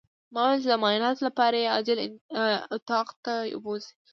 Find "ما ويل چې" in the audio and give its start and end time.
0.33-0.69